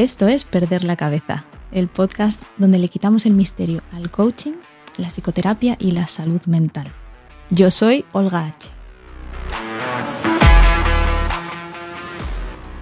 [0.00, 4.54] Esto es Perder la Cabeza, el podcast donde le quitamos el misterio al coaching,
[4.96, 6.90] la psicoterapia y la salud mental.
[7.50, 8.70] Yo soy Olga H.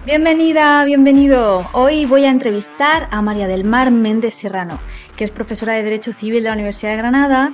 [0.07, 1.69] Bienvenida, bienvenido.
[1.73, 4.79] Hoy voy a entrevistar a María del Mar Méndez Serrano,
[5.17, 7.53] que es profesora de Derecho Civil de la Universidad de Granada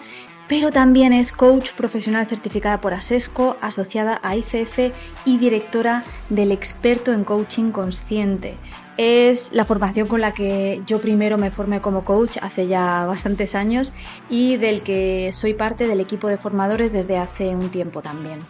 [0.48, 4.92] pero también es coach profesional certificada por ASESCO, asociada a ICF
[5.24, 8.56] y directora del experto en coaching consciente.
[8.96, 13.56] Es la formación con la que yo primero me formé como coach hace ya bastantes
[13.56, 13.92] años
[14.30, 18.46] y del que soy parte del equipo de formadores desde hace un tiempo también.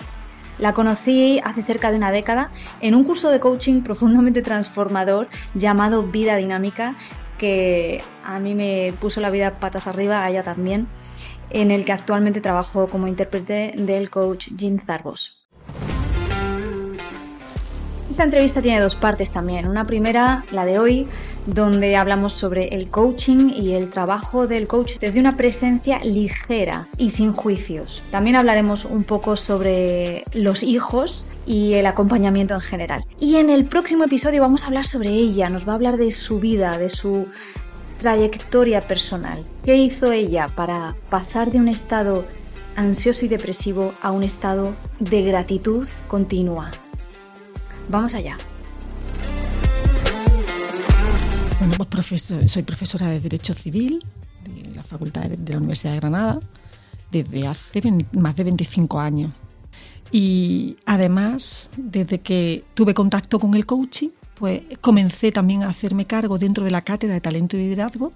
[0.59, 6.03] La conocí hace cerca de una década en un curso de coaching profundamente transformador llamado
[6.03, 6.95] Vida Dinámica,
[7.39, 10.87] que a mí me puso la vida patas arriba, a ella también
[11.51, 15.44] en el que actualmente trabajo como intérprete del coach Jim Zarbos.
[18.15, 19.67] Esta entrevista tiene dos partes también.
[19.67, 21.09] Una primera, la de hoy,
[21.47, 27.11] donde hablamos sobre el coaching y el trabajo del coach desde una presencia ligera y
[27.11, 28.05] sin juicios.
[28.13, 33.05] También hablaremos un poco sobre los hijos y el acompañamiento en general.
[33.19, 36.13] Y en el próximo episodio vamos a hablar sobre ella, nos va a hablar de
[36.13, 37.27] su vida, de su
[38.01, 39.43] trayectoria personal.
[39.65, 42.23] ¿Qué hizo ella para pasar de un estado
[42.77, 46.71] ansioso y depresivo a un estado de gratitud continua?
[47.89, 48.37] Vamos allá.
[51.59, 54.05] Bueno, pues soy profesora de Derecho Civil
[54.45, 56.41] de la Facultad de, la Universidad de Granada
[57.11, 57.83] desde hace
[58.13, 59.33] más de 25 años.
[60.11, 66.39] Y además, desde que tuve contacto con el coaching, pues comencé también a hacerme cargo
[66.39, 68.13] dentro de la cátedra de talento y liderazgo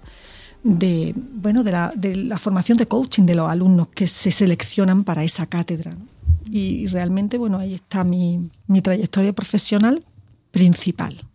[0.63, 5.45] de, bueno, de, la, formación de coaching de los alumnos que se seleccionan para esa
[5.45, 5.93] cátedra.
[6.51, 8.49] Y realmente, bueno, ahí está mi,
[8.81, 10.05] trayectoria profesional
[10.51, 11.25] principal.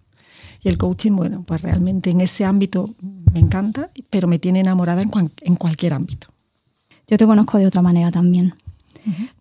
[0.63, 2.95] Y el coaching, bueno, pues realmente en ese ámbito
[3.33, 5.11] me encanta, pero me tiene enamorada en,
[5.43, 6.29] en cualquier ámbito.
[7.07, 8.55] Yo te conozco de otra manera también,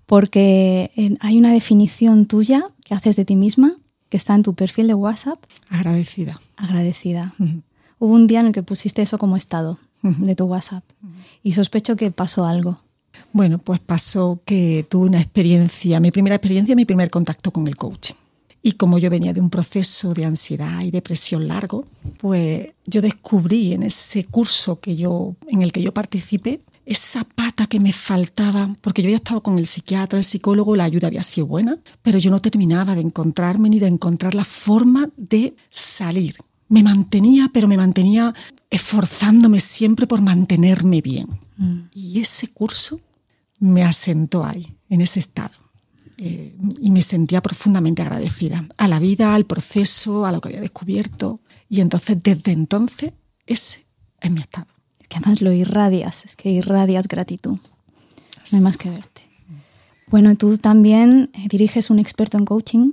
[0.06, 3.78] porque eh, hay una definición tuya que haces de ti misma
[4.10, 5.44] que está en tu perfil de WhatsApp.
[5.70, 6.40] Agradecida.
[6.56, 7.34] Agradecida.
[7.98, 10.84] Hubo un día en el que pusiste eso como estado de tu WhatsApp
[11.42, 12.80] y sospecho que pasó algo.
[13.32, 17.76] Bueno, pues pasó que tuve una experiencia, mi primera experiencia, mi primer contacto con el
[17.76, 18.16] coaching.
[18.62, 21.86] Y como yo venía de un proceso de ansiedad y depresión largo,
[22.18, 27.68] pues yo descubrí en ese curso que yo, en el que yo participé esa pata
[27.68, 31.24] que me faltaba, porque yo había estado con el psiquiatra, el psicólogo, la ayuda había
[31.24, 36.36] sido buena, pero yo no terminaba de encontrarme ni de encontrar la forma de salir.
[36.70, 38.34] Me mantenía, pero me mantenía
[38.70, 41.28] esforzándome siempre por mantenerme bien.
[41.58, 41.80] Mm.
[41.94, 43.00] Y ese curso
[43.60, 45.54] me asentó ahí, en ese estado.
[46.18, 50.62] Eh, y me sentía profundamente agradecida a la vida, al proceso, a lo que había
[50.62, 51.42] descubierto.
[51.70, 53.14] Y entonces, desde entonces,
[53.46, 53.86] ese
[54.22, 54.74] es mi estado
[55.14, 57.58] que además lo irradias, es que irradias gratitud.
[58.52, 59.22] No hay más que verte.
[60.14, 62.92] Bueno, tú también eh, diriges un experto en coaching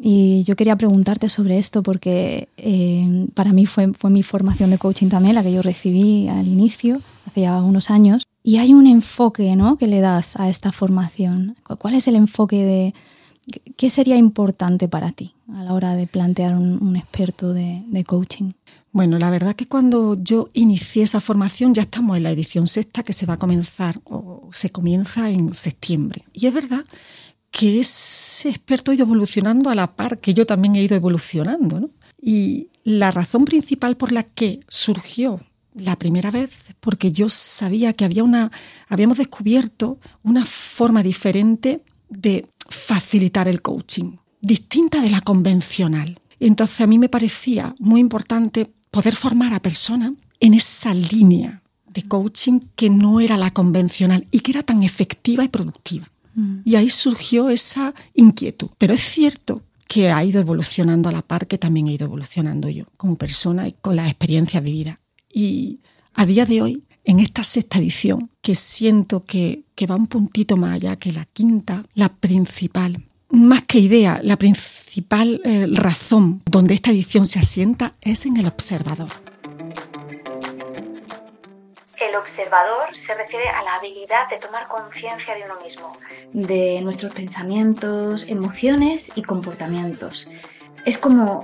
[0.00, 4.78] y yo quería preguntarte sobre esto porque eh, para mí fue, fue mi formación de
[4.78, 8.24] coaching también, la que yo recibí al inicio, hace ya unos años.
[8.42, 9.76] Y hay un enfoque ¿no?
[9.76, 11.54] que le das a esta formación.
[11.78, 12.94] ¿Cuál es el enfoque de
[13.76, 18.50] qué sería importante para ti a la hora de plantear un, experto de, de coaching?
[18.92, 23.04] Bueno, la verdad que cuando yo inicié esa formación ya estamos en la edición sexta
[23.04, 26.24] que se va a comenzar o se comienza en septiembre.
[26.32, 26.84] Y es verdad
[27.52, 31.90] que ese experto ha ido evolucionando a la par que yo también he ido evolucionando.
[32.20, 35.40] Y la razón principal por la que surgió
[35.74, 36.50] la primera vez
[36.80, 38.50] porque yo sabía que había una,
[38.88, 46.20] habíamos descubierto una forma diferente de facilitar el coaching, distinta de la convencional.
[46.40, 51.62] Entonces a mí me parecía muy importante poder formar a personas en esa línea
[51.92, 56.10] de coaching que no era la convencional y que era tan efectiva y productiva.
[56.34, 56.60] Mm.
[56.64, 58.70] Y ahí surgió esa inquietud.
[58.78, 62.68] Pero es cierto que ha ido evolucionando a la par que también he ido evolucionando
[62.68, 64.98] yo como persona y con las experiencias vividas.
[65.32, 65.80] Y
[66.14, 70.56] a día de hoy, en esta sexta edición, que siento que, que va un puntito
[70.56, 76.74] más allá que la quinta, la principal más que idea, la principal eh, razón donde
[76.74, 79.08] esta edición se asienta es en el observador.
[81.98, 85.96] El observador se refiere a la habilidad de tomar conciencia de uno mismo,
[86.32, 90.28] de nuestros pensamientos, emociones y comportamientos.
[90.86, 91.42] Es como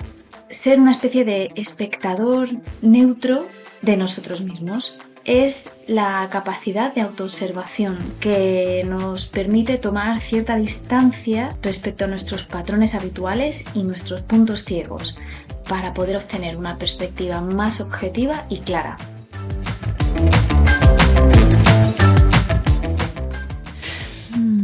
[0.51, 2.49] ser una especie de espectador
[2.81, 3.49] neutro
[3.83, 12.05] de nosotros mismos es la capacidad de autoobservación que nos permite tomar cierta distancia respecto
[12.05, 15.17] a nuestros patrones habituales y nuestros puntos ciegos
[15.69, 18.97] para poder obtener una perspectiva más objetiva y clara.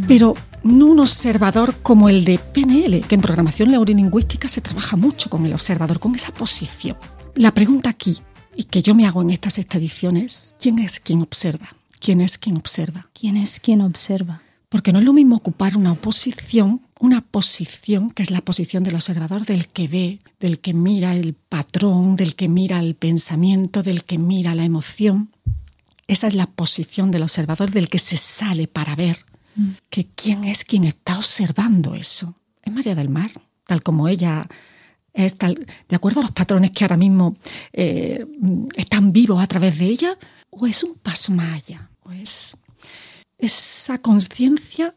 [0.07, 5.29] Pero no un observador como el de PNL, que en programación neurolingüística se trabaja mucho
[5.29, 6.97] con el observador, con esa posición.
[7.35, 8.19] La pregunta aquí,
[8.55, 11.77] y que yo me hago en estas expediciones, ¿quién es quien observa?
[12.01, 13.09] ¿Quién es quien observa?
[13.13, 14.43] ¿Quién es quien observa?
[14.69, 18.95] Porque no es lo mismo ocupar una posición, una posición que es la posición del
[18.95, 24.05] observador, del que ve, del que mira el patrón, del que mira el pensamiento, del
[24.05, 25.31] que mira la emoción.
[26.09, 29.25] Esa es la posición del observador, del que se sale para ver.
[29.57, 29.69] Mm.
[29.91, 32.35] Que quién es quien está observando eso.
[32.63, 33.31] Es María del Mar,
[33.67, 34.49] tal como ella
[35.15, 37.37] es tal, de acuerdo a los patrones que ahora mismo
[37.73, 38.27] eh,
[38.77, 40.19] están vivos a través de ella,
[40.51, 42.57] o es un paso más allá, o es
[43.39, 44.95] esa conciencia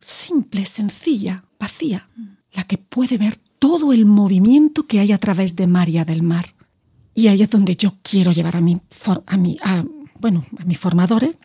[0.00, 2.08] simple, sencilla, vacía,
[2.52, 6.54] la que puede ver todo el movimiento que hay a través de María del Mar.
[7.14, 8.80] Y ahí es donde yo quiero llevar a, mi,
[9.26, 9.58] a, mi,
[10.18, 11.36] bueno, a mis formadores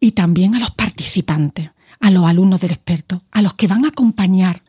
[0.00, 1.70] y también a los participantes,
[2.00, 4.62] a los alumnos del experto, a los que van a acompañar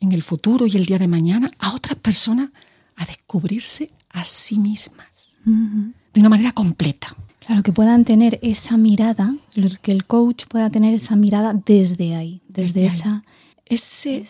[0.00, 2.50] en el futuro y el día de mañana a otras personas
[2.96, 7.14] a descubrirse a sí mismas de una manera completa.
[7.38, 9.34] Claro, que puedan tener esa mirada,
[9.82, 13.24] que el coach pueda tener esa mirada desde ahí, desde, esa...
[13.64, 14.24] Ese,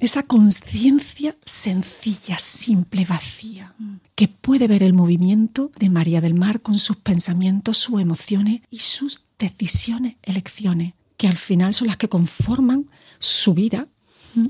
[0.00, 3.96] esa conciencia sencilla, simple, vacía, mm.
[4.14, 8.80] que puede ver el movimiento de María del Mar con sus pensamientos, sus emociones y
[8.80, 12.86] sus decisiones, elecciones, que al final son las que conforman
[13.18, 13.88] su vida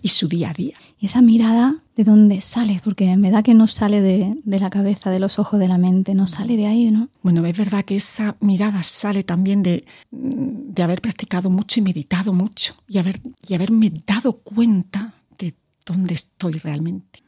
[0.02, 0.76] y su día a día.
[0.98, 2.80] Y esa mirada, ¿de dónde sale?
[2.84, 6.14] Porque me da que no sale de, la cabeza, de los ojos, de la mente,
[6.14, 7.08] no sale de ahí, ¿no?
[7.22, 12.32] Bueno, es verdad que esa mirada sale también de, de haber practicado mucho y meditado
[12.32, 17.20] mucho y, haber, y haberme dado cuenta de dónde estoy realmente.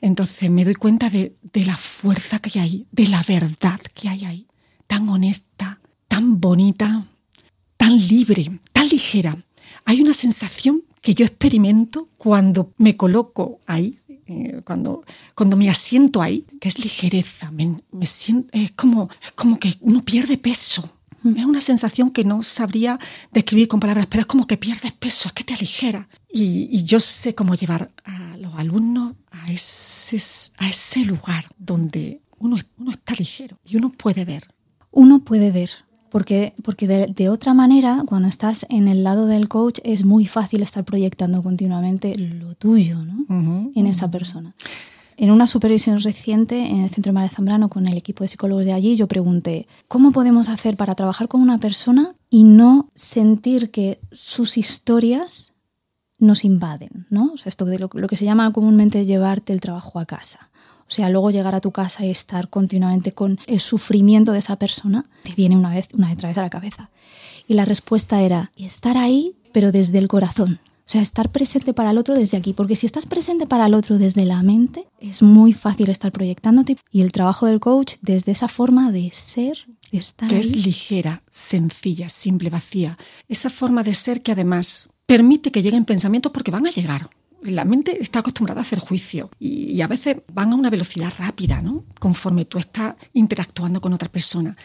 [0.00, 4.08] Entonces me doy cuenta de, de la fuerza que hay ahí, de la verdad que
[4.08, 4.46] hay ahí,
[4.86, 7.06] tan honesta, tan bonita,
[7.76, 9.44] tan libre, tan ligera.
[9.84, 15.04] Hay una sensación que yo experimento cuando me coloco ahí, eh, cuando,
[15.34, 20.36] cuando me asiento ahí, que es ligereza, me, siento, es, como, como que uno pierde
[20.36, 20.90] peso.
[21.36, 22.98] Es una sensación que no sabría
[23.30, 26.08] describir con palabras, pero es como que pierdes peso, es que te aligera.
[26.32, 30.18] Y, yo sé cómo llevar a los alumnos a ese,
[30.56, 34.48] a ese lugar donde uno, uno está ligero y uno puede ver.
[34.92, 35.70] Uno puede ver,
[36.10, 40.62] porque, porque de, otra manera, cuando estás en el lado del coach, es muy fácil
[40.62, 43.70] estar proyectando continuamente lo tuyo ¿no?
[43.74, 44.54] en esa persona.
[45.16, 48.72] En una supervisión reciente en el Centro María Zambrano con el equipo de psicólogos de
[48.72, 54.00] allí, yo pregunté, ¿cómo podemos hacer para trabajar con una persona y no sentir que
[54.12, 55.52] sus historias
[56.18, 57.06] nos invaden?
[57.10, 57.32] ¿no?
[57.34, 60.49] O sea, esto de lo, lo que se llama comúnmente llevarte el trabajo a casa.
[60.90, 64.56] O sea, luego llegar a tu casa y estar continuamente con el sufrimiento de esa
[64.56, 66.90] persona, te viene una vez, una vez a la cabeza.
[67.46, 70.58] Y la respuesta era estar ahí, pero desde el corazón.
[70.64, 73.74] O sea, estar presente para el otro desde aquí, porque si estás presente para el
[73.74, 76.76] otro desde la mente, es muy fácil estar proyectándote.
[76.90, 80.28] Y el trabajo del coach desde esa forma de ser, de estar.
[80.28, 82.98] Que es ligera, sencilla, simple, vacía.
[83.28, 87.10] Esa forma de ser que además permite que lleguen pensamientos porque van a llegar
[87.42, 91.62] la mente está acostumbrada a hacer juicio y, a veces van a una velocidad rápida,
[91.62, 91.84] ¿no?
[91.98, 94.56] Conforme tú estás interactuando con otra persona.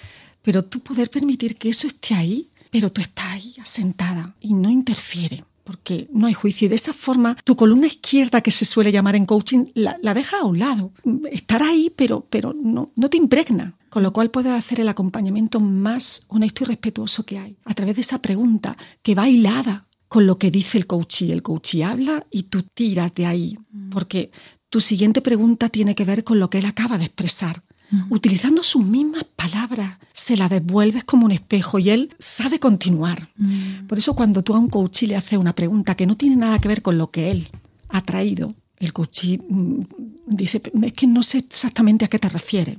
[0.41, 4.69] Pero tú poder permitir que eso esté ahí, pero tú estás ahí asentada y no
[4.69, 6.67] interfiere porque no hay juicio.
[6.67, 10.13] Y de esa forma, tu columna izquierda, que se suele llamar en coaching, la, la
[10.13, 10.91] deja a un lado.
[11.31, 13.73] Estará ahí, pero, pero no, no te impregna.
[13.89, 17.95] Con lo cual puedes hacer el acompañamiento más honesto y respetuoso que hay, a través
[17.95, 21.33] de esa pregunta que va hilada con lo que dice el coachee.
[21.33, 23.89] El coachee habla y tú tiras de ahí, mm.
[23.89, 24.31] porque
[24.69, 27.63] tu siguiente pregunta tiene que ver con lo que él acaba de expresar.
[27.91, 28.13] Mm.
[28.13, 33.29] Utilizando sus mismas palabras, se la devuelves como un espejo y él sabe continuar.
[33.35, 33.87] Mm.
[33.87, 36.59] Por eso cuando tú a un coachee le haces una pregunta que no tiene nada
[36.59, 37.49] que ver con lo que él
[37.89, 39.41] ha traído, el coachee
[40.27, 42.77] dice, es que no sé exactamente a qué te refieres.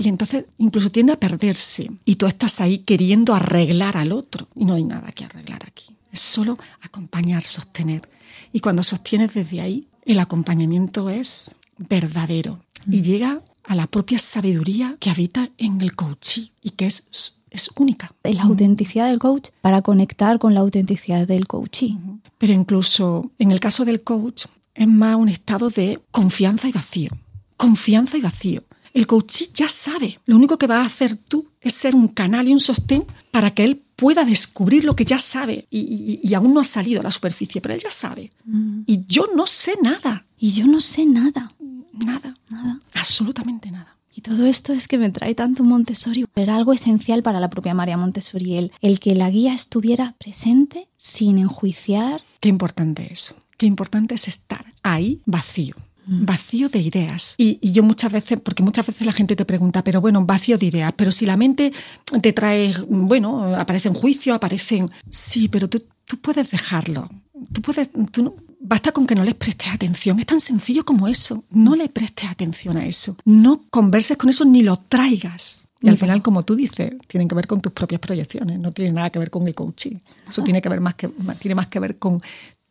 [0.00, 1.90] Y entonces incluso tiende a perderse.
[2.06, 4.48] Y tú estás ahí queriendo arreglar al otro.
[4.56, 5.94] Y no hay nada que arreglar aquí.
[6.10, 8.08] Es solo acompañar, sostener.
[8.50, 12.64] Y cuando sostienes desde ahí, el acompañamiento es verdadero.
[12.90, 13.02] Y mm.
[13.02, 18.14] llega a la propia sabiduría que habita en el coachee y que es, es única.
[18.22, 21.98] La autenticidad del coach para conectar con la autenticidad del coachee.
[22.38, 27.10] Pero incluso en el caso del coach es más un estado de confianza y vacío.
[27.58, 28.64] Confianza y vacío.
[28.92, 30.18] El coachee ya sabe.
[30.26, 33.52] Lo único que va a hacer tú es ser un canal y un sostén para
[33.52, 37.10] que él pueda descubrir lo que ya sabe y, aún no ha salido a la
[37.10, 38.32] superficie, pero él ya sabe.
[38.44, 38.82] Mm.
[38.86, 40.24] Y yo no sé nada.
[40.38, 41.52] Y yo no sé nada.
[41.92, 42.36] Nada.
[42.48, 42.80] Nada.
[42.94, 43.96] Absolutamente nada.
[44.14, 46.26] Y todo esto es que me trae tanto Montessori.
[46.34, 50.88] Era algo esencial para la propia María Montessori, el, el que la guía estuviera presente
[50.96, 52.22] sin enjuiciar.
[52.40, 53.36] Qué importante eso.
[53.56, 55.74] Qué importante es estar ahí vacío.
[56.10, 57.34] Vacío de ideas.
[57.38, 60.66] Y, yo muchas veces, porque muchas veces la gente te pregunta, pero bueno, vacío de
[60.66, 61.72] ideas, pero si la mente
[62.20, 64.90] te trae, bueno, aparecen juicios, aparecen...
[65.08, 67.08] Sí, pero tú, tú puedes dejarlo.
[67.52, 70.20] Tú puedes, tú, Basta con que no les prestes atención.
[70.20, 71.44] Es tan sencillo como eso.
[71.48, 73.16] No le prestes atención a eso.
[73.24, 75.64] No converses con eso ni lo traigas.
[75.80, 78.92] Y al final, como tú dices, tienen que ver con tus propias proyecciones, no tiene
[78.92, 79.96] nada que ver con el coaching.
[80.28, 82.20] Eso tiene que ver más que tiene más que ver con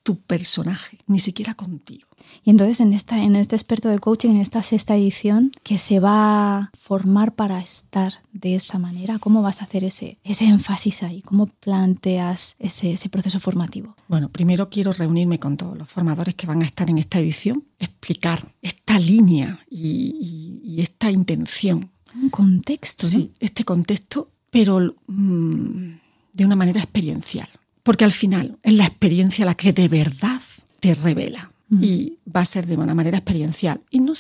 [0.03, 2.08] tu personaje, ni siquiera contigo.
[2.44, 6.00] Y entonces en, esta, en este experto de coaching, en esta sexta edición, que se
[6.00, 11.03] va a formar para estar de esa manera, ¿cómo vas a hacer ese, ese énfasis
[11.03, 11.22] ahí?
[11.22, 13.96] ¿Cómo planteas ese, ese proceso formativo?
[14.08, 17.65] Bueno, primero quiero reunirme con todos los formadores que van a estar en esta edición,
[17.77, 21.91] explicar esta línea y, esta intención.
[22.15, 23.06] Un contexto.
[23.06, 25.91] Sí, este contexto, pero mm,
[26.34, 27.50] de una manera experiencial.
[27.83, 30.41] Porque al final es la experiencia la que de verdad
[30.79, 31.51] te revela.
[31.69, 31.83] Mm.
[31.83, 33.81] Y va a ser de una manera experiencial.
[33.89, 34.13] Y no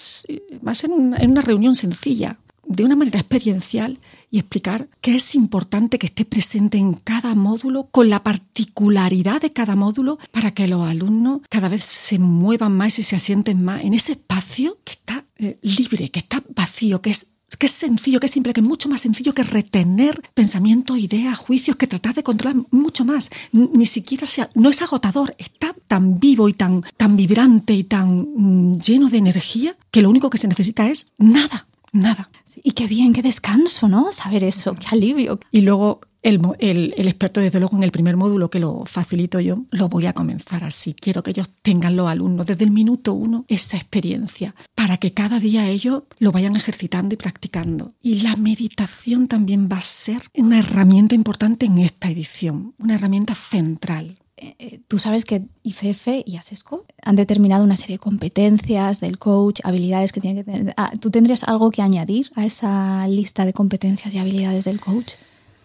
[0.65, 2.37] va a ser en una reunión sencilla,
[2.69, 3.99] de una manera experiencial
[4.29, 9.51] y explicar qué es importante que esté presente en cada módulo con la particularidad de
[9.51, 13.83] cada módulo para que los alumnos cada vez se muevan más y se asienten más
[13.83, 18.19] en ese espacio que está eh, libre, que está vacío, que es que es sencillo,
[18.19, 22.15] que es simple, que es mucho más sencillo que retener pensamientos, ideas, juicios, que tratar
[22.15, 23.29] de controlar mucho más.
[23.51, 28.27] Ni siquiera sea, no es agotador, está tan vivo y tan, tan vibrante y tan
[28.35, 32.29] mm, lleno de energía que lo único que se necesita es nada, nada.
[32.63, 34.11] Y qué bien, qué descanso, ¿no?
[34.11, 35.39] Saber eso, qué alivio.
[35.51, 39.63] Y luego el, el, experto, desde luego, en el primer módulo que lo facilito yo,
[39.71, 40.93] lo voy a comenzar así.
[40.93, 45.39] Quiero que ellos tengan los alumnos desde el minuto uno esa experiencia para que cada
[45.39, 47.93] día ellos lo vayan ejercitando y practicando.
[48.01, 53.35] Y la meditación también va a ser una herramienta importante en esta edición, una herramienta
[53.35, 54.17] central.
[54.41, 59.17] Eh, eh, tú sabes que ICF y ASESCO han determinado una serie de competencias del
[59.17, 60.73] coach, habilidades que tiene que tener.
[60.77, 65.13] Ah, ¿Tú tendrías algo que añadir a esa lista de competencias y habilidades del coach?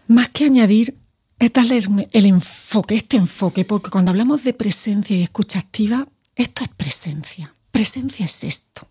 [0.07, 0.99] Más que añadir,
[1.39, 6.65] es darles el enfoque, este enfoque, porque cuando hablamos de presencia y escucha activa, esto
[6.65, 7.55] es presencia.
[7.71, 8.89] Presencia es esto.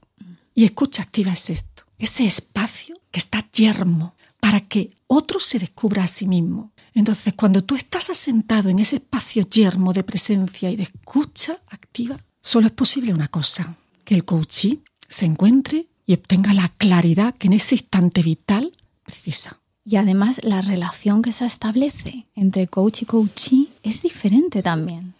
[0.53, 1.83] Y escucha activa es esto.
[1.97, 6.71] Ese espacio que está yermo para que otro se descubra a sí mismo.
[6.93, 12.19] Entonces, cuando tú estás asentado en ese espacio yermo de presencia y de escucha activa,
[12.41, 17.47] solo es posible una cosa, que el coachee se encuentre y obtenga la claridad que
[17.47, 19.62] en ese instante vital precisa.
[19.85, 25.13] Y además la relación que se establece entre coach y coachee es diferente también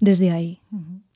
[0.00, 0.60] desde ahí.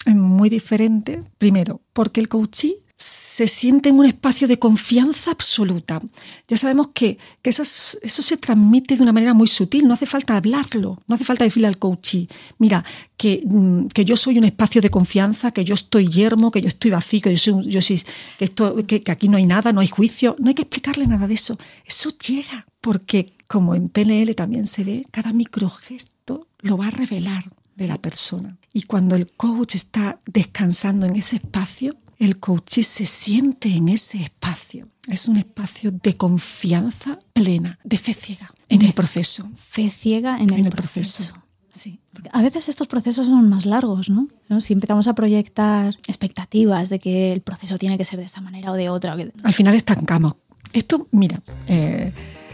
[0.04, 6.02] Es muy diferente, primero, porque el coachee se siente en un espacio de confianza absoluta.
[6.47, 11.02] Ya sabemos que, eso, se transmite de una manera muy sutil, no hace falta hablarlo,
[11.07, 12.28] no hace falta decirle al coachee,
[12.59, 12.85] mira,
[13.16, 16.69] que, mm, que, yo soy un espacio de confianza, que yo estoy yermo, que yo
[16.69, 18.02] estoy vacío, que, yo soy, yo soy,
[18.38, 21.26] que, esto, que aquí no hay nada, no hay juicio, no hay que explicarle nada
[21.26, 21.59] de eso.
[21.87, 27.45] Eso llega, porque como en PNL también se ve, cada microgesto lo va a revelar
[27.76, 28.59] de la persona.
[28.75, 34.23] Y cuando el coach está descansando en ese espacio, el coach se siente en ese
[34.23, 34.89] espacio.
[35.09, 39.50] Es un espacio de confianza plena, de fe ciega en el proceso.
[39.57, 41.33] Fe ciega en el, proceso.
[41.73, 41.99] Sí.
[42.31, 44.29] a veces estos procesos son más largos, ¿no?
[44.61, 48.71] Si empezamos a proyectar expectativas de que el proceso tiene que ser de esta manera
[48.71, 49.17] o de otra.
[49.43, 50.35] Al final estancamos.
[50.75, 52.12] Esto, mira, eh,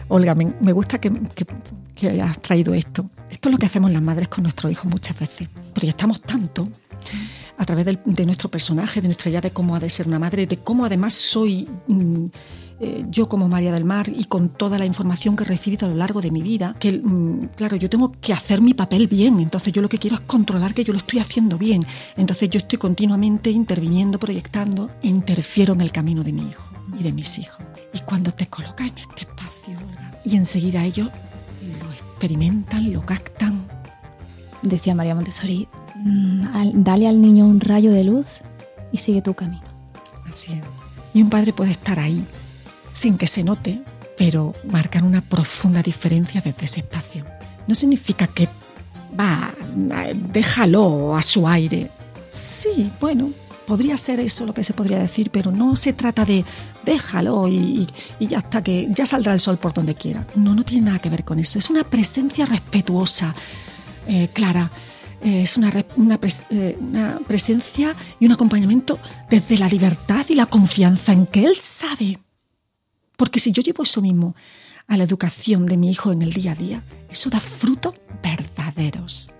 [0.08, 1.12] Olga, me, gusta que,
[1.94, 3.11] que, hayas traído esto.
[3.30, 5.49] Esto es lo que hacemos las madres con nuestros hijos muchas veces.
[5.75, 6.68] Proyectamos tanto
[7.58, 10.46] a través de, nuestro personaje, de nuestra idea de cómo ha de ser una madre,
[10.46, 12.26] de cómo además soy mm,
[12.78, 15.90] eh, yo como María del Mar y con toda la información que he recibido a
[15.90, 19.40] lo largo de mi vida, que mm, claro, yo tengo que hacer mi papel bien,
[19.40, 21.86] entonces yo lo que quiero es controlar que yo lo estoy haciendo bien,
[22.16, 26.64] entonces yo estoy continuamente interviniendo, proyectando, interfiero en el camino de mi hijo
[26.98, 27.64] y de mis hijos.
[27.94, 29.78] Y cuando te colocas en este espacio,
[30.25, 31.08] y enseguida ellos
[31.62, 33.66] lo experimentan, lo captan.
[34.60, 35.68] Decía María Montessori,
[36.02, 38.38] dale al niño un rayo de luz
[38.92, 39.64] y sigue tu camino.
[40.28, 40.60] Así es.
[41.14, 42.24] Y un padre puede estar ahí
[42.92, 43.82] sin que se note,
[44.16, 47.24] pero marcar una profunda diferencia desde ese espacio.
[47.66, 48.48] No significa que
[49.18, 49.52] va,
[50.32, 51.90] déjalo a su aire.
[52.32, 53.32] Sí, bueno,
[53.66, 56.44] podría ser eso lo que se podría decir, pero no se trata de
[56.84, 57.86] déjalo y,
[58.20, 60.26] ya hasta que ya saldrá el sol por donde quiera.
[60.34, 61.58] No, no tiene nada que ver con eso.
[61.58, 63.34] Es una presencia respetuosa,
[64.06, 64.70] eh, clara.
[65.26, 71.12] Eh, es una, eh, una presencia y un acompañamiento desde la libertad y la confianza
[71.12, 72.21] en que él sabe.
[73.16, 74.37] Porque si yo llevo eso mismo
[74.87, 79.33] a la educación de mi hijo en el día a día, eso da frutos verdaderos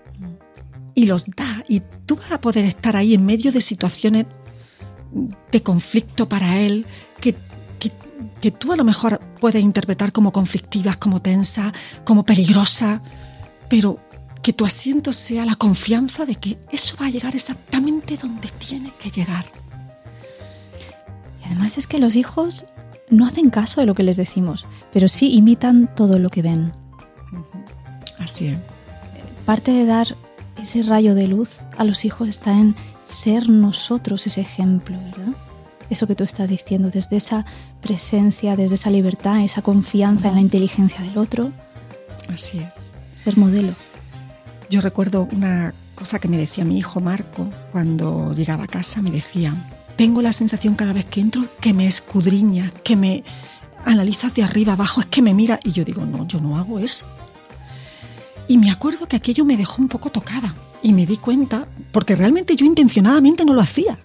[0.93, 1.63] y los da.
[1.69, 4.25] Y tú vas a poder estar ahí en medio de situaciones
[5.53, 6.85] de conflicto para él
[7.21, 7.33] que,
[8.41, 11.71] que, tú a lo mejor puedes interpretar como conflictivas, como tensas,
[12.03, 12.99] como peligrosas,
[13.69, 13.99] pero
[14.47, 18.93] que tu asiento sea la confianza de que eso va a llegar exactamente donde tiene
[18.97, 19.43] que llegar.
[21.41, 22.65] Y además es que los hijos
[23.09, 26.71] no hacen caso de lo que les decimos, pero sí imitan todo lo que ven.
[28.19, 28.57] Así es.
[29.45, 30.15] Parte de dar
[30.55, 32.73] ese rayo de luz a los hijos está en
[33.03, 35.35] ser nosotros ese ejemplo, ¿verdad?
[35.89, 37.45] Eso que tú estás diciendo, desde esa
[37.81, 41.51] presencia, desde esa libertad, esa confianza en la inteligencia del otro.
[42.33, 43.03] Así es.
[43.13, 43.75] Ser modelo.
[44.69, 49.11] Yo recuerdo una cosa que me decía mi hijo Marco cuando llegaba a casa, me
[49.11, 49.55] decía,
[49.95, 53.23] tengo la sensación cada vez que entro que me escudriña, que me
[53.85, 56.79] analiza de arriba abajo, es que me mira y yo digo, no, yo no hago
[56.79, 57.07] eso.
[58.49, 62.15] Y me acuerdo que aquello me dejó un poco tocada y me di cuenta, porque
[62.15, 63.97] realmente yo intencionadamente no lo hacía.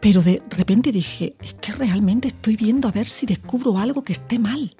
[0.00, 4.12] Pero de repente dije, es que realmente estoy viendo a ver si descubro algo que
[4.12, 4.74] esté mal.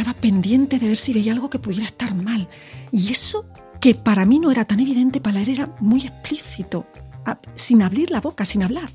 [0.00, 2.48] Estaba pendiente de ver si veía algo que pudiera estar mal.
[2.90, 3.44] Y eso
[3.82, 6.86] que para mí no era tan evidente, para él era muy explícito,
[7.54, 8.88] sin abrir la boca, sin hablar.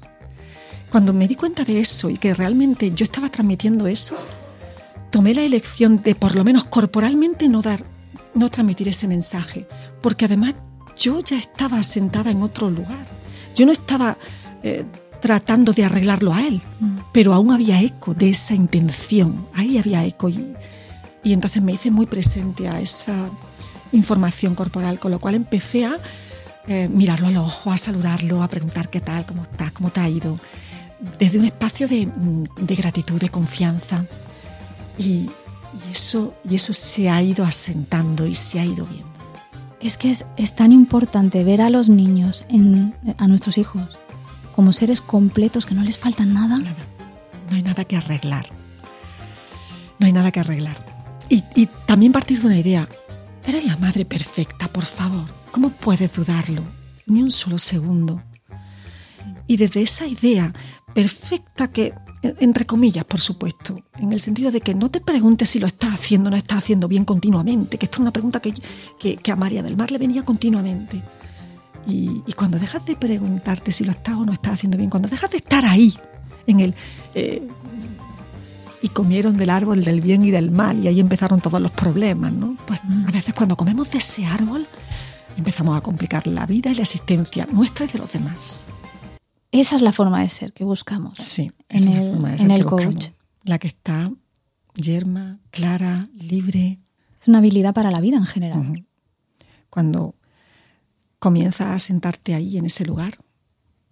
[0.90, 4.18] Cuando me di cuenta de eso y que realmente yo estaba transmitiendo eso,
[5.12, 7.84] tomé la elección de por lo menos corporalmente no dar,
[8.34, 9.68] no transmitir ese mensaje,
[10.02, 10.56] porque además
[10.98, 13.06] yo ya estaba sentada en otro lugar.
[13.54, 14.18] Yo no estaba
[14.64, 14.86] eh,
[15.22, 16.98] tratando de arreglarlo a él, mm.
[17.14, 19.46] pero aún había eco de esa intención.
[19.54, 20.56] Ahí había eco y,
[21.25, 23.15] y entonces me hice muy presente a esa
[23.91, 26.00] información corporal, con lo cual empecé a
[26.67, 30.01] eh, mirarlo a los ojos, a saludarlo, a preguntar qué tal, cómo estás, cómo te
[30.01, 30.39] ha ido,
[31.17, 34.06] desde un espacio de, mm, de gratitud, de confianza.
[35.00, 35.32] Y,
[35.91, 39.10] eso, y eso se ha ido asentando y se ha ido viendo.
[39.82, 43.97] Es que es, es tan importante ver a los niños, en, a nuestros hijos,
[44.56, 46.60] como seres completos, que no les falta nada.
[46.60, 48.45] No hay nada que arreglar.
[49.97, 50.94] No hay nada que arreglar.
[51.30, 52.88] Y, también partir de una idea.
[53.46, 55.26] Eres la madre perfecta, por favor.
[55.52, 56.64] ¿Cómo puedes dudarlo?
[57.06, 58.24] Ni un solo segundo.
[59.48, 60.54] Y desde esa idea
[60.94, 61.94] perfecta que
[62.40, 65.94] entre comillas, por supuesto, en el sentido de que no te preguntes si lo estás
[65.94, 68.54] haciendo o no estás haciendo bien continuamente, que esto es una pregunta que,
[69.00, 71.02] que, a María del Mar le venía continuamente.
[71.88, 75.30] Y, cuando dejas de preguntarte si lo estás o no estás haciendo bien, cuando dejas
[75.30, 75.94] de estar ahí,
[76.48, 76.76] en el...
[77.14, 77.48] Eh,
[78.86, 82.32] y comieron del árbol del bien y del mal, y ahí empezaron todos los problemas,
[82.32, 82.56] ¿no?
[82.67, 84.67] Pues a veces cuando comemos de ese árbol,
[85.36, 88.69] empezamos a complicar la vida y la existencia nuestra y de los demás.
[89.52, 91.17] Esa es la forma de ser que buscamos.
[91.17, 93.08] Sí, en el, la forma de ser el coach.
[93.43, 94.12] La que está
[94.76, 96.80] yerma, clara, libre.
[97.19, 98.86] Es una habilidad para la vida en general.
[99.71, 100.13] Cuando
[101.17, 103.17] comienzas a sentarte ahí en ese lugar,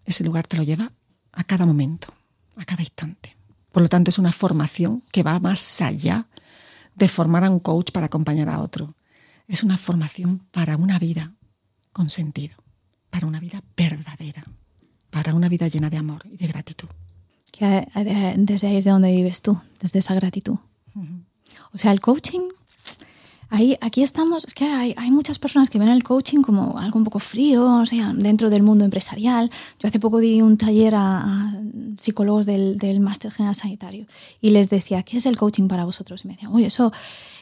[0.06, 0.92] ese lugar te lo lleva
[1.32, 2.10] a cada momento,
[2.58, 3.36] a cada instante.
[3.74, 6.28] Por lo tanto, es una formación que va más allá
[6.96, 8.88] de formar a un coach para acompañar a otro.
[9.50, 11.34] Es una formación para una vida
[11.92, 12.56] con sentido,
[13.10, 14.46] para una vida verdadera
[15.14, 16.90] para una vida llena de amor y de gratitud.
[17.52, 20.58] Que eh, desde ahí es de donde vives tú, desde esa gratitud.
[21.72, 22.50] O sea, el coaching,
[23.50, 26.98] ahí, aquí estamos, es que hay, hay, muchas personas que ven el coaching como algo
[26.98, 29.52] un poco frío, o sea, dentro del mundo empresarial.
[29.80, 31.54] Yo hace poco di un taller a,
[31.98, 34.08] psicólogos del, del Máster General Sanitario
[34.42, 36.26] y les decía, ¿qué es el coaching para vosotros?
[36.26, 36.92] Y me decían, oye, eso,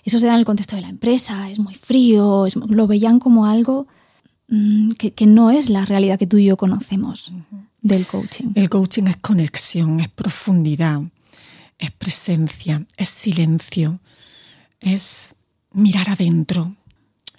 [0.04, 3.46] eso se da en el contexto de la empresa, es muy frío, lo veían como
[3.46, 3.88] algo
[4.52, 7.34] Mm, que, no es la realidad que tú y yo conocemos
[7.82, 8.50] del coaching.
[8.54, 11.02] El coaching es conexión, es profundidad,
[11.80, 14.02] es presencia, es silencio,
[14.82, 15.36] es
[15.74, 16.76] mirar adentro,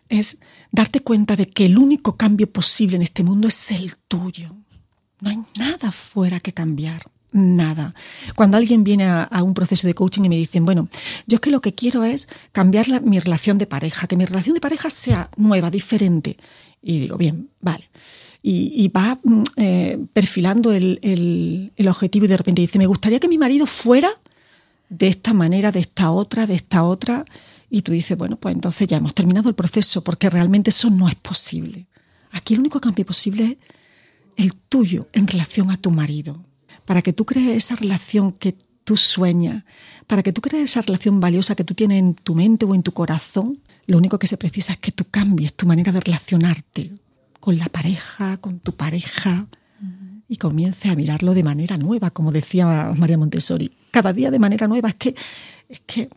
[0.08, 0.38] es
[0.70, 4.54] darte cuenta de que el único cambio posible en este mundo es el tuyo.
[5.20, 7.94] No hay nada fuera que cambiar nada.
[8.36, 10.88] Cuando alguien viene a, un proceso de coaching y me dicen, bueno,
[11.26, 14.54] yo es que lo que quiero es cambiar mi relación de pareja, que mi relación
[14.54, 16.36] de pareja sea nueva, diferente.
[16.82, 17.88] Y digo, bien, vale.
[18.44, 20.98] Y, va mm, eh, perfilando el,
[21.76, 24.10] el, objetivo y de repente dice, me gustaría que mi marido fuera
[24.88, 27.24] de esta manera, de esta otra, de esta otra.
[27.74, 31.08] Y tú dices, bueno, pues entonces ya hemos terminado el proceso porque realmente eso no
[31.08, 31.86] es posible.
[32.30, 33.58] Aquí el único cambio posible
[34.36, 36.44] el tuyo en relación a tu marido,
[36.84, 38.54] para que tú crees esa relación que
[38.84, 39.64] tú sueñas,
[40.06, 42.82] para que tú crees esa relación valiosa que tú tienes en tu mente o en
[42.82, 46.90] tu corazón, lo único que se precisa es que tú cambies tu manera de relacionarte
[47.40, 49.46] con la pareja, con tu pareja,
[50.28, 53.72] y comiences a mirarlo de manera nueva, como decía María Montessori.
[53.90, 54.90] Cada día de manera nueva.
[54.90, 55.14] Es que,
[55.68, 56.08] es que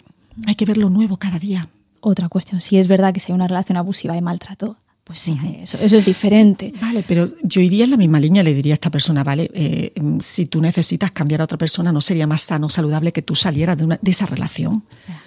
[0.45, 1.69] hay que ver lo nuevo cada día.
[2.01, 5.37] Otra cuestión, si es verdad que si hay una relación abusiva de maltrato, pues sí,
[5.61, 6.73] eso, eso, es diferente.
[6.81, 9.93] Vale, pero yo iría en la misma línea, le diría a esta persona, vale, eh,
[10.19, 13.77] si tú necesitas cambiar a otra persona, ¿no sería más sano, saludable que tú salieras
[13.77, 14.83] de, una, de esa relación?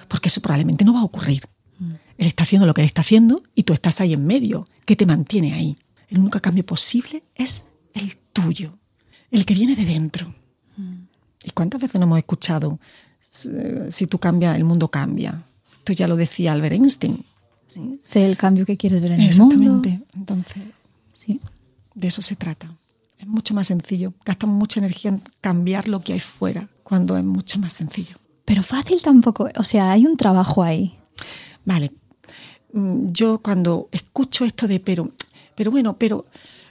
[0.09, 1.44] Porque eso probablemente no va a ocurrir.
[1.79, 1.92] Mm.
[2.18, 4.66] Él está haciendo lo que él está haciendo y tú estás ahí en medio.
[4.85, 5.79] ¿Qué te mantiene ahí?
[6.09, 8.77] El único cambio posible es el tuyo,
[9.31, 10.35] el que viene de dentro.
[10.77, 11.03] Mm.
[11.44, 12.81] ¿Y cuántas veces no hemos escuchado,
[13.28, 15.42] si tú cambias, el mundo cambia?
[15.78, 17.24] Esto ya lo decía Albert Einstein
[18.00, 19.54] Sé el cambio que quieres ver en el mundo.
[19.54, 20.00] Exactamente.
[20.16, 20.62] Entonces,
[21.12, 21.40] sí.
[21.94, 22.74] de eso se trata.
[23.18, 24.14] Es mucho más sencillo.
[24.24, 28.16] Gastamos mucha energía en cambiar lo que hay fuera, cuando es mucho más sencillo.
[28.44, 29.48] Pero fácil tampoco.
[29.56, 30.98] O sea, hay un trabajo ahí.
[31.64, 31.92] Vale.
[32.72, 35.10] Mm, yo cuando escucho esto de pero,
[35.54, 36.24] pero bueno, pero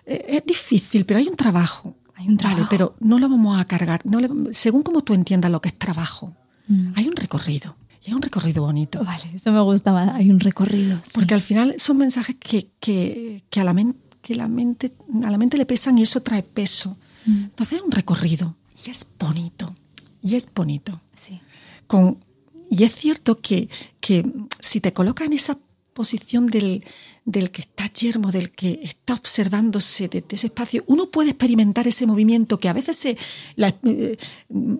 [0.06, 1.94] eh, es difícil, pero hay un trabajo.
[2.16, 2.62] Hay un trabajo.
[2.62, 4.02] Vale, pero no lo vamos a cargar.
[4.06, 4.20] No
[4.52, 6.34] según como tú entiendas lo que es trabajo,
[6.68, 6.94] mm.
[6.96, 7.76] hay un recorrido.
[8.06, 9.04] Y un recorrido bonito.
[9.04, 10.16] Vale, eso me gusta más.
[10.16, 10.98] Hay un recorrido.
[11.14, 14.94] Porque al final son mensajes que, que, que, a la mente, que la mente,
[15.26, 16.98] a la mente le pesan y eso trae peso.
[17.26, 17.44] Mm.
[17.44, 18.56] Entonces es un recorrido.
[18.86, 19.76] Y es bonito.
[20.24, 21.02] Y es bonito.
[21.20, 21.42] Sí.
[21.86, 22.24] Con,
[22.70, 24.26] y es cierto que, que
[24.62, 25.58] si te colocan en esa
[25.98, 26.86] posición del,
[27.26, 32.06] del que está yermo, del que está observándose desde ese espacio, uno puede experimentar ese
[32.06, 33.18] movimiento que a veces se,
[33.58, 34.18] eh,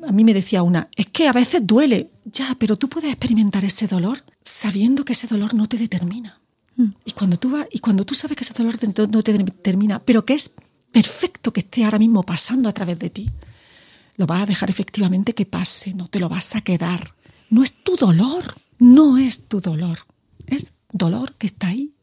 [0.08, 3.66] a mí me decía una, es que a veces duele, ya, pero tú puedes experimentar
[3.66, 6.40] ese dolor sabiendo que ese dolor no te determina.
[6.76, 6.92] Mm.
[7.04, 8.76] Y cuando tú vas, y cuando tú sabes que ese dolor
[9.12, 10.54] no te determina, pero que es
[10.92, 13.28] perfecto que esté ahora mismo pasando a través de ti,
[14.18, 17.16] lo vas a dejar efectivamente que pase, no te lo vas a quedar.
[17.50, 18.44] No es tu dolor,
[18.78, 20.00] no es tu dolor,
[20.46, 21.94] es dolor que está ahí.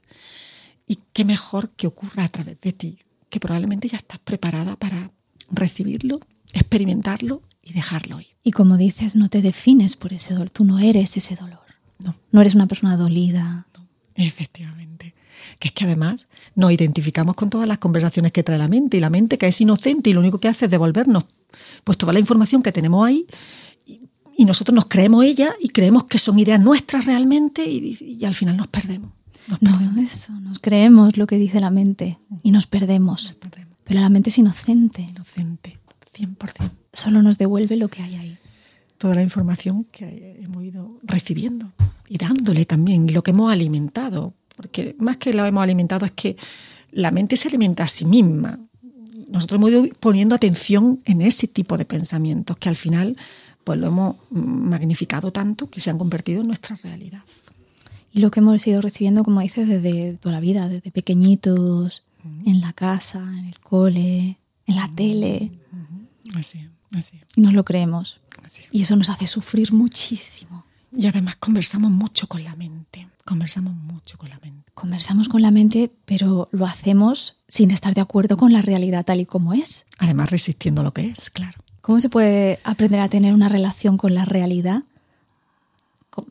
[0.87, 2.99] Y qué mejor que ocurra a través de ti,
[3.31, 5.13] que probablemente ya estás preparada para
[5.51, 6.21] recibirlo,
[6.53, 8.29] experimentarlo y dejarlo ir.
[8.43, 11.61] Y como dices, no te defines por ese dolor, tú no eres ese dolor.
[11.99, 12.15] No.
[12.33, 13.67] No eres una persona dolida.
[13.75, 15.15] No, efectivamente.
[15.59, 19.01] Que es que además nos identificamos con todas las conversaciones que trae la mente y
[19.01, 21.27] la mente que es inocente y lo único que hace es devolvernos
[21.85, 23.27] pues toda la información que tenemos ahí
[24.37, 28.57] y nosotros nos creemos ella y creemos que son ideas nuestras realmente y, al final
[28.57, 29.13] nos perdemos.
[29.61, 33.37] no, eso, nos creemos lo que dice la mente y nos perdemos.
[33.85, 35.03] Pero la mente es inocente.
[35.03, 35.79] Inocente,
[36.17, 36.71] 100%.
[36.93, 38.39] Solo nos devuelve lo que hay ahí.
[38.99, 41.73] Toda la información que hemos ido recibiendo
[42.09, 44.35] y dándole también, y lo que hemos alimentado.
[44.57, 46.37] Porque más que lo hemos alimentado es que
[46.93, 48.59] la mente se alimenta a sí misma.
[49.29, 53.17] Nosotros hemos ido poniendo atención en ese tipo de pensamientos que al final
[53.65, 57.23] pues lo hemos magnificado tanto que se han convertido en nuestra realidad.
[58.13, 62.05] Y lo que hemos ido recibiendo, como dices, desde toda la vida, desde pequeñitos,
[62.47, 65.51] en la casa, en el cole, en la tele.
[66.35, 67.21] Así, así.
[67.35, 68.21] Y nos lo creemos.
[68.71, 70.65] Y eso nos hace sufrir muchísimo.
[70.97, 73.09] Y además conversamos mucho con la mente.
[73.25, 74.71] Conversamos mucho con la mente.
[74.75, 79.21] Conversamos con la mente, pero lo hacemos sin estar de acuerdo con la realidad tal
[79.21, 79.87] y como es.
[79.99, 81.64] Además resistiendo lo que es, claro.
[81.85, 84.85] ¿Cómo se puede aprender a tener una relación con la realidad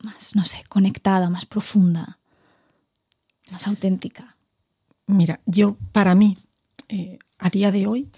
[0.02, 2.18] más, no sé, conectada, más profunda,
[3.52, 4.36] más auténtica?
[5.06, 6.36] Mira, yo para mí,
[6.89, 8.10] eh, a día de hoy,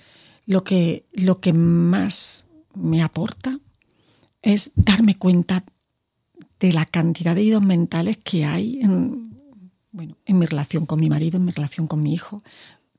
[0.46, 3.60] lo que, lo que más me aporta
[4.42, 5.66] es darme cuenta
[6.62, 9.38] de la cantidad de idos mentales que hay en,
[9.92, 12.44] bueno, en mi relación con mi marido, en mi relación con mi hijo.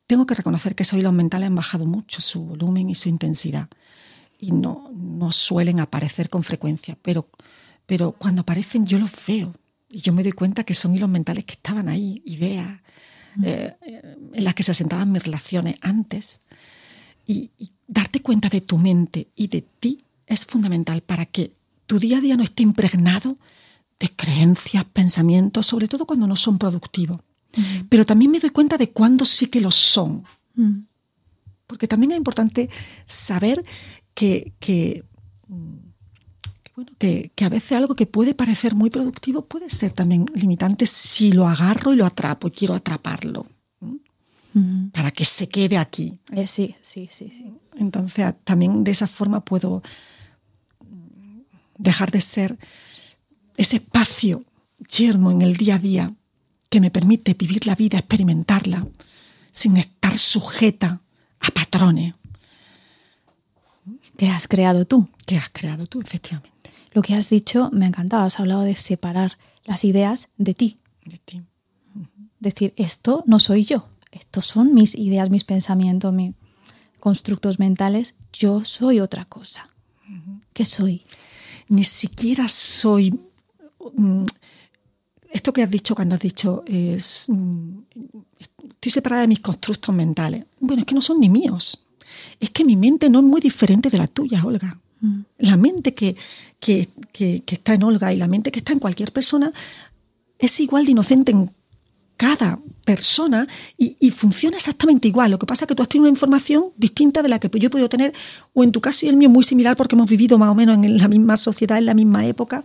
[0.07, 3.70] Tengo que reconocer que esos hilos mentales han bajado mucho su volumen y su intensidad
[4.38, 7.29] y no, no suelen aparecer con frecuencia, pero,
[7.87, 9.53] pero cuando aparecen yo los veo
[9.88, 12.81] y yo me doy cuenta que son hilos mentales que estaban ahí, ideas
[13.37, 13.44] mm.
[13.44, 13.77] eh,
[14.33, 16.42] en las que se asentaban mis relaciones antes.
[17.27, 17.51] Y,
[17.88, 21.53] darte cuenta de tu mente y de ti es fundamental para que
[21.87, 23.38] tu día a día no esté impregnado
[24.01, 27.20] de creencias, pensamientos, sobre todo cuando no son productivos.
[27.57, 27.87] Mm.
[27.88, 30.25] Pero también me doy cuenta de cuándo sí que lo son.
[30.57, 30.81] Mm.
[31.68, 32.68] Porque también es importante
[33.05, 33.64] saber
[34.16, 35.05] que,
[36.74, 41.33] bueno, que, a veces algo que puede parecer muy productivo puede ser también limitante si
[41.33, 43.46] lo agarro y lo atrapo y quiero atraparlo.
[44.92, 46.18] Para que se quede aquí.
[46.33, 47.52] Eh, sí, sí, sí, sí.
[47.76, 49.83] Entonces, también de esa forma puedo
[51.76, 52.59] dejar de ser
[53.59, 54.44] ese espacio
[54.88, 56.14] yermo en el día a día
[56.70, 58.87] que me permite vivir la vida, experimentarla,
[59.52, 61.02] sin estar sujeta
[61.40, 62.14] a patrones.
[64.16, 65.09] Que has creado tú.
[65.26, 66.70] Que has creado tú, efectivamente.
[66.92, 68.24] Lo que has dicho me ha encantado.
[68.24, 70.79] Has hablado de separar las ideas de ti.
[71.05, 71.42] De ti.
[72.40, 73.88] Decir, esto no soy yo.
[74.11, 76.35] Estos son mis ideas, mis pensamientos, mis
[77.00, 78.14] constructos mentales.
[78.33, 79.68] Yo soy otra cosa.
[80.52, 81.02] ¿Qué soy?
[81.68, 83.18] Ni siquiera soy...
[83.94, 84.24] mm,
[85.31, 87.79] esto que has dicho cuando has dicho es, mm,
[88.70, 90.44] estoy separada de mis constructos mentales.
[90.61, 91.86] Bueno, es que no son ni míos.
[92.40, 94.79] Es que mi mente no es muy diferente de la tuya, Olga.
[95.38, 96.16] La mente que,
[96.59, 99.53] que- que- que está en Olga y la mente que está en cualquier persona
[100.38, 101.51] es igual de inocente en
[102.16, 103.46] cada persona
[103.77, 105.31] y, y funciona exactamente igual.
[105.31, 107.66] Lo que pasa es que tú has tenido una información distinta de la que yo
[107.66, 108.14] he podido tener,
[108.55, 110.77] o en tu caso y el mío muy similar porque hemos vivido más o menos
[110.83, 112.64] en la misma sociedad, en la misma época,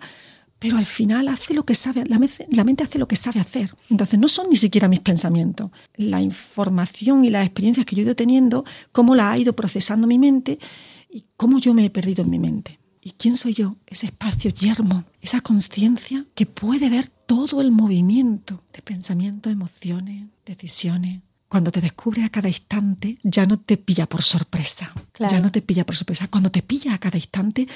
[0.61, 3.75] pero al final hace lo que sabe, la, la mente hace lo que sabe hacer.
[3.89, 5.71] Entonces no son ni siquiera mis pensamientos.
[5.95, 10.05] La información y las experiencias que yo he ido teniendo, cómo la ha ido procesando
[10.05, 10.59] mi mente
[11.09, 12.79] y cómo yo me he perdido en mi mente.
[13.01, 13.77] ¿Y quién soy yo?
[13.87, 21.23] Ese espacio yermo, esa conciencia que puede ver todo el movimiento de pensamientos, emociones, decisiones.
[21.47, 24.93] Cuando te descubres a cada instante, ya no te pilla por sorpresa.
[25.11, 25.33] Claro.
[25.33, 26.27] Ya no te pilla por sorpresa.
[26.27, 27.67] Cuando te pilla a cada instante,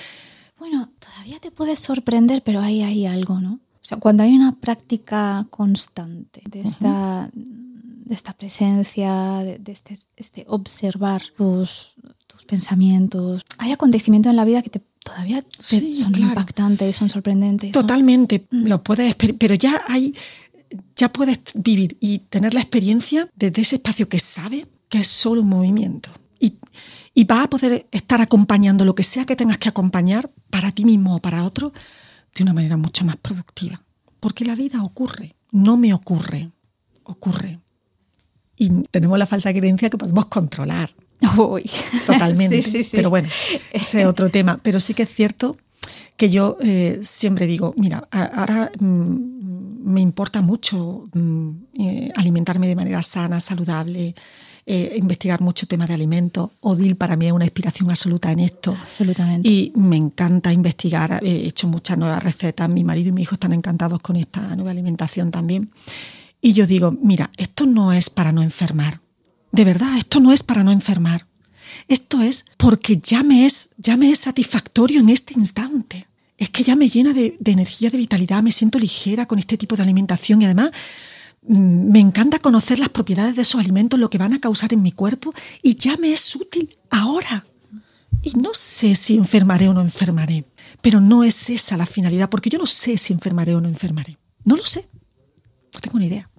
[0.59, 3.53] Bueno, todavía te puedes sorprender, pero ahí hay algo, ¿no?
[3.81, 9.13] O sea, cuando hay una práctica constante de esta, de esta presencia,
[9.43, 14.81] de, de este, este observar tus, tus pensamientos, hay acontecimientos en la vida que te,
[15.03, 16.29] todavía te- Sí, son claro.
[16.31, 17.71] impactantes, son sorprendentes.
[17.73, 20.15] Totalmente, lo puedes, pero ya hay,
[20.95, 25.41] ya puedes vivir y tener la experiencia desde ese espacio que sabe que es solo
[25.41, 26.09] un movimiento.
[26.39, 26.57] Y,
[27.13, 30.85] y vas a poder estar acompañando lo que sea que tengas que acompañar para ti
[30.85, 31.73] mismo o para otro
[32.35, 33.81] de una manera mucho más productiva.
[34.19, 36.51] Porque la vida ocurre, no me ocurre,
[37.03, 37.59] ocurre.
[38.57, 40.89] Y tenemos la falsa creencia que podemos controlar
[41.37, 41.69] Uy.
[42.05, 42.61] totalmente.
[42.61, 42.97] Sí, sí, sí.
[42.97, 43.29] Pero bueno,
[43.71, 44.59] ese es otro tema.
[44.61, 45.57] Pero sí que es cierto
[46.17, 52.75] que yo eh, siempre digo, mira, ahora mm, me importa mucho mm, eh, alimentarme de
[52.75, 54.15] manera sana, saludable,
[54.67, 56.49] eh, investigar mucho temas de alimentos.
[56.61, 58.75] Odil para mí es una inspiración absoluta en esto.
[58.81, 59.47] Absolutamente.
[59.47, 63.53] Y me encanta investigar, he hecho muchas nuevas recetas, mi marido y mi hijo están
[63.53, 65.69] encantados con esta nueva alimentación también.
[66.41, 69.01] Y yo digo, mira, esto no es para no enfermar.
[69.51, 71.27] De verdad, esto no es para no enfermar.
[71.87, 76.07] Esto es porque ya me es, ya me es satisfactorio en este instante.
[76.37, 79.57] Es que ya me llena de, de energía, de vitalidad, me siento ligera con este
[79.57, 80.71] tipo de alimentación y además
[81.47, 84.91] me encanta conocer las propiedades de esos alimentos, lo que van a causar en mi
[84.91, 87.45] cuerpo y ya me es útil ahora.
[88.21, 90.45] Y no sé si enfermaré o no enfermaré,
[90.81, 94.17] pero no es esa la finalidad, porque yo no sé si enfermaré o no enfermaré.
[94.43, 94.87] No lo sé.
[95.73, 96.29] No tengo ni idea.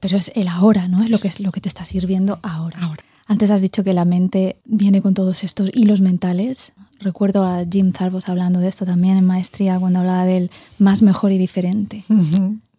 [0.00, 1.02] Pero es el ahora, ¿no?
[1.02, 2.78] Es lo que, es lo que te está sirviendo ahora.
[2.80, 3.04] Ahora.
[3.26, 6.72] Antes has dicho que la mente viene con todos estos hilos mentales.
[6.98, 11.32] Recuerdo a Jim Zarbos hablando de esto también en maestría cuando hablaba del más, mejor
[11.32, 12.04] y diferente.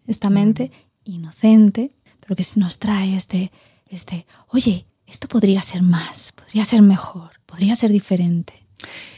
[0.08, 0.72] Esta mente
[1.06, 3.52] inocente, pero que nos trae este,
[3.88, 8.66] este, oye, esto podría ser más, podría ser mejor, podría ser diferente.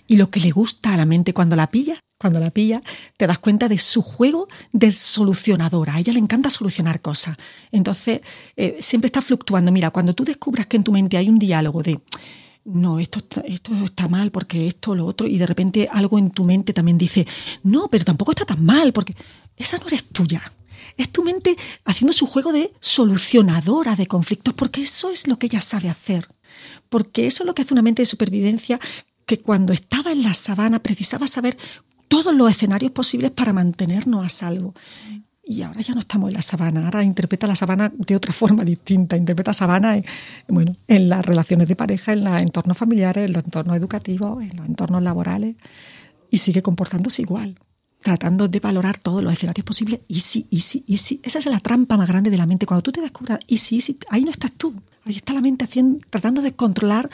[0.08, 2.82] Y lo que le gusta a la mente cuando la pilla, cuando la pilla,
[3.18, 5.96] te das cuenta de su juego de solucionadora.
[5.96, 7.38] A ella le encanta solucionar cosas.
[7.72, 8.22] Entonces,
[8.56, 9.72] eh, siempre está fluctuando.
[9.72, 12.00] Mira, cuando tú descubras que en tu mente hay un diálogo de
[12.66, 16.32] no, esto está, esto está mal porque esto, lo otro, y de repente algo en
[16.32, 17.28] tu mente también dice,
[17.62, 19.14] no, pero tampoco está tan mal, porque
[19.56, 20.42] esa no eres tuya.
[20.98, 25.48] Es tu mente haciendo su juego de solucionadora de conflictos, porque eso es lo que
[25.48, 26.28] ella sabe hacer.
[26.90, 28.80] Porque eso es lo que hace una mente de supervivencia
[29.26, 31.58] que cuando estaba en la sabana precisaba saber
[32.08, 34.74] todos los escenarios posibles para mantenernos a salvo.
[35.48, 38.64] Y ahora ya no estamos en la sabana, ahora interpreta la sabana de otra forma
[38.66, 40.06] distinta, interpreta sabana en,
[40.48, 44.58] bueno, en las relaciones de pareja, en los entornos familiares, en los entornos educativos, en
[44.58, 45.56] los entornos laborales,
[46.32, 47.60] y sigue comportándose igual,
[48.06, 51.20] tratando de valorar todos los escenarios posibles, y sí, y sí, y sí.
[51.24, 52.68] Esa es la trampa más grande de la mente.
[52.68, 55.42] Cuando tú te descubras, y sí, y sí, ahí no estás tú, ahí está la
[55.42, 57.10] mente haciendo, tratando de controlar.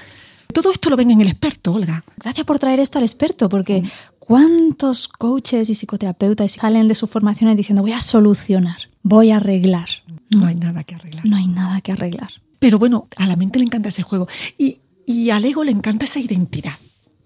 [0.53, 2.03] Todo esto lo ven en el experto, Olga.
[2.17, 3.83] Gracias por traer esto al experto, porque
[4.19, 9.87] ¿cuántos coaches y psicoterapeutas salen de sus formaciones diciendo voy a solucionar, voy a arreglar?
[10.29, 11.25] No hay nada que arreglar.
[11.25, 12.31] No hay nada que arreglar.
[12.59, 14.27] Pero bueno, a la mente le encanta ese juego.
[14.57, 16.75] Y, y al ego le encanta esa identidad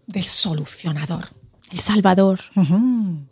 [0.05, 1.29] del solucionador.
[1.71, 2.41] El Salvador.
[2.55, 3.25] Ujú.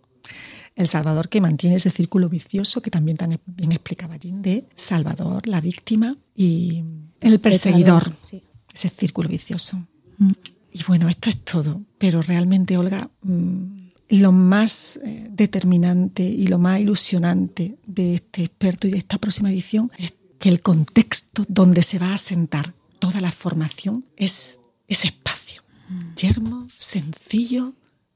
[0.76, 5.48] El Salvador que mantiene ese círculo vicioso que también tan bien explicaba Jim de Salvador,
[5.48, 6.84] la víctima y
[7.22, 8.12] el perseguidor.
[8.20, 8.44] Sí.
[8.74, 9.86] Ese círculo vicioso.
[10.18, 10.32] Mm.
[10.74, 11.82] Y bueno, esto es todo.
[12.00, 18.88] Pero realmente, Olga, mm, lo más eh, determinante y lo más ilusionante de este experto
[18.88, 23.22] y de esta próxima edición es que el contexto donde se va a sentar toda
[23.22, 25.62] la formación es ese espacio.
[25.90, 26.16] Mm.
[26.16, 27.74] Yermo, sencillo,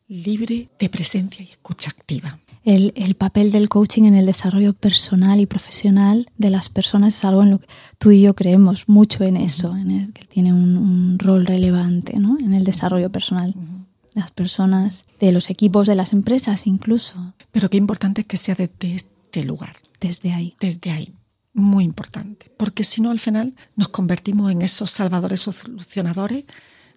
[0.08, 2.40] libre de presencia y escucha activa.
[2.68, 7.42] El, papel del coaching en el desarrollo personal y profesional de las personas es algo
[7.42, 11.46] en lo que tú y yo creemos mucho en eso, en que tiene un, rol
[11.46, 12.38] relevante ¿no?
[12.38, 17.34] en el desarrollo personal de las personas, de los equipos, de las empresas incluso.
[17.52, 19.78] Pero qué importante es que sea desde este lugar.
[20.02, 20.58] Desde ahí.
[20.60, 21.14] Desde ahí.
[21.54, 22.52] Muy importante.
[22.58, 26.44] Porque si no, al final nos convertimos en esos salvadores o solucionadores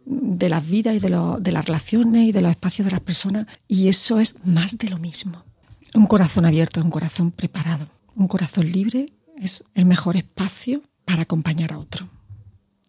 [0.05, 3.47] de las vidas y de, de las relaciones y de los espacios de las personas.
[3.69, 5.45] Y eso es más de lo mismo.
[5.94, 7.88] Un corazón abierto un corazón preparado.
[8.14, 12.09] Un corazón libre es el mejor espacio para acompañar a otro.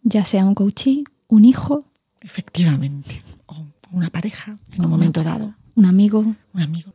[0.02, 1.84] Ya sea un coachí, un hijo.
[2.20, 3.22] Efectivamente.
[3.46, 5.54] O una pareja en un momento dado.
[5.74, 6.20] Un amigo.
[6.52, 6.92] Un amigo.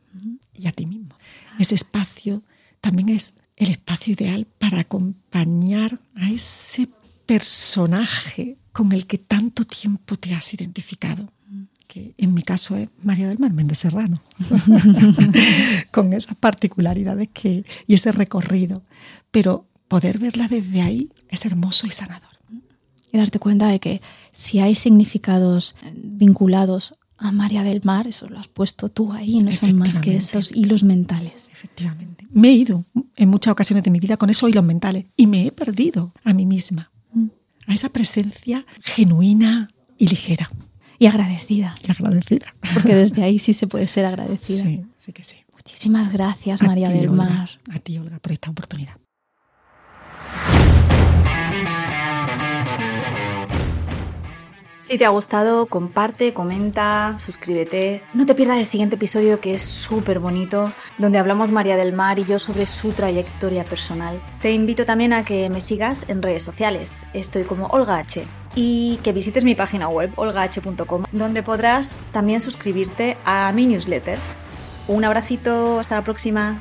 [0.54, 1.14] Y a ti mismo.
[1.58, 2.42] Ese espacio
[2.80, 6.88] también es el espacio ideal para acompañar a ese
[7.26, 11.32] personaje con el que tanto tiempo te has identificado,
[11.88, 14.22] que en mi caso es María del Mar Méndez Serrano,
[15.90, 18.84] con esas particularidades que, y ese recorrido.
[19.30, 22.28] Pero poder verla desde ahí es hermoso y sanador.
[23.10, 28.38] Y darte cuenta de que si hay significados vinculados a María del Mar, eso lo
[28.38, 31.48] has puesto tú ahí, no son más que esos hilos mentales.
[31.52, 32.26] Efectivamente.
[32.30, 32.84] Me he ido
[33.16, 36.34] en muchas ocasiones de mi vida con esos hilos mentales y me he perdido a
[36.34, 36.92] mí misma
[37.68, 40.50] a esa presencia genuina y ligera.
[40.98, 41.74] Y agradecida.
[41.86, 42.54] Y agradecida.
[42.74, 44.62] Porque desde ahí sí se puede ser agradecida.
[44.64, 45.36] Sí, sí que sí.
[45.52, 47.50] Muchísimas gracias, María del Mar.
[47.72, 48.96] A ti, Olga, por esta oportunidad.
[54.88, 58.00] Si te ha gustado, comparte, comenta, suscríbete.
[58.14, 62.18] No te pierdas el siguiente episodio que es súper bonito, donde hablamos María del Mar
[62.18, 64.18] y yo sobre su trayectoria personal.
[64.40, 67.06] Te invito también a que me sigas en redes sociales.
[67.12, 68.24] Estoy como Olga H.
[68.60, 74.18] Y que visites mi página web, olgah.com, donde podrás también suscribirte a mi newsletter.
[74.88, 76.60] Un abracito, hasta la próxima.